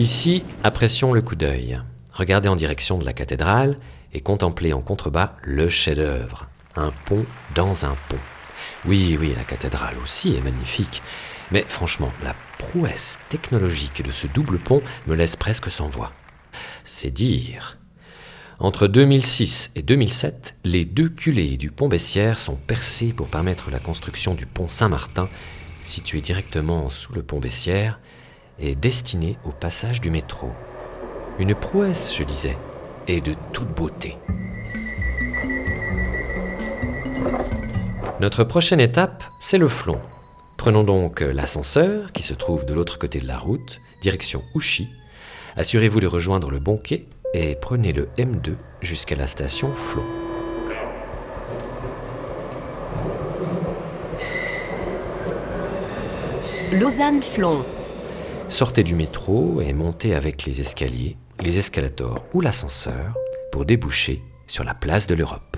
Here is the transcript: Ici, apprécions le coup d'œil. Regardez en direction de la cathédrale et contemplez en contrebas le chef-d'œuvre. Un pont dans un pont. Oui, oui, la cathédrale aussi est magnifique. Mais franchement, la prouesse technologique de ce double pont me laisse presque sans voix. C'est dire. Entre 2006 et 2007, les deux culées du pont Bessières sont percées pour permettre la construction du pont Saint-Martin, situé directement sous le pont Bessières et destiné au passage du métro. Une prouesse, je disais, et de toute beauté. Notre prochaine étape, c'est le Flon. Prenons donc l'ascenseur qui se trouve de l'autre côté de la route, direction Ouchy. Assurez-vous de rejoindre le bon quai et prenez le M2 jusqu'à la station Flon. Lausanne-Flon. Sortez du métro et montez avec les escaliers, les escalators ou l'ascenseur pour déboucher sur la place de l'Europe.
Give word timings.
Ici, 0.00 0.44
apprécions 0.62 1.12
le 1.12 1.20
coup 1.20 1.36
d'œil. 1.36 1.78
Regardez 2.14 2.48
en 2.48 2.56
direction 2.56 2.96
de 2.96 3.04
la 3.04 3.12
cathédrale 3.12 3.78
et 4.14 4.22
contemplez 4.22 4.72
en 4.72 4.80
contrebas 4.80 5.34
le 5.42 5.68
chef-d'œuvre. 5.68 6.48
Un 6.74 6.90
pont 7.04 7.26
dans 7.54 7.84
un 7.84 7.94
pont. 8.08 8.16
Oui, 8.86 9.18
oui, 9.20 9.34
la 9.36 9.44
cathédrale 9.44 9.98
aussi 10.02 10.34
est 10.34 10.40
magnifique. 10.40 11.02
Mais 11.50 11.66
franchement, 11.68 12.10
la 12.24 12.34
prouesse 12.56 13.18
technologique 13.28 14.02
de 14.02 14.10
ce 14.10 14.26
double 14.26 14.58
pont 14.58 14.80
me 15.06 15.14
laisse 15.14 15.36
presque 15.36 15.70
sans 15.70 15.90
voix. 15.90 16.12
C'est 16.82 17.10
dire. 17.10 17.76
Entre 18.58 18.86
2006 18.86 19.70
et 19.74 19.82
2007, 19.82 20.54
les 20.64 20.86
deux 20.86 21.10
culées 21.10 21.58
du 21.58 21.70
pont 21.70 21.88
Bessières 21.88 22.38
sont 22.38 22.56
percées 22.56 23.12
pour 23.12 23.28
permettre 23.28 23.70
la 23.70 23.78
construction 23.78 24.32
du 24.32 24.46
pont 24.46 24.70
Saint-Martin, 24.70 25.28
situé 25.82 26.22
directement 26.22 26.88
sous 26.88 27.12
le 27.12 27.22
pont 27.22 27.38
Bessières 27.38 28.00
et 28.60 28.74
destiné 28.74 29.36
au 29.44 29.50
passage 29.50 30.00
du 30.00 30.10
métro. 30.10 30.50
Une 31.38 31.54
prouesse, 31.54 32.14
je 32.16 32.22
disais, 32.22 32.56
et 33.08 33.20
de 33.20 33.34
toute 33.52 33.68
beauté. 33.68 34.16
Notre 38.20 38.44
prochaine 38.44 38.80
étape, 38.80 39.24
c'est 39.40 39.58
le 39.58 39.68
Flon. 39.68 39.98
Prenons 40.58 40.84
donc 40.84 41.20
l'ascenseur 41.20 42.12
qui 42.12 42.22
se 42.22 42.34
trouve 42.34 42.66
de 42.66 42.74
l'autre 42.74 42.98
côté 42.98 43.18
de 43.18 43.26
la 43.26 43.38
route, 43.38 43.80
direction 44.02 44.42
Ouchy. 44.54 44.88
Assurez-vous 45.56 46.00
de 46.00 46.06
rejoindre 46.06 46.50
le 46.50 46.58
bon 46.58 46.76
quai 46.76 47.08
et 47.32 47.56
prenez 47.58 47.92
le 47.92 48.08
M2 48.18 48.56
jusqu'à 48.82 49.16
la 49.16 49.26
station 49.26 49.72
Flon. 49.72 50.04
Lausanne-Flon. 56.72 57.64
Sortez 58.50 58.82
du 58.82 58.96
métro 58.96 59.60
et 59.60 59.72
montez 59.72 60.12
avec 60.12 60.44
les 60.44 60.60
escaliers, 60.60 61.16
les 61.38 61.58
escalators 61.58 62.24
ou 62.34 62.40
l'ascenseur 62.40 63.14
pour 63.52 63.64
déboucher 63.64 64.20
sur 64.48 64.64
la 64.64 64.74
place 64.74 65.06
de 65.06 65.14
l'Europe. 65.14 65.56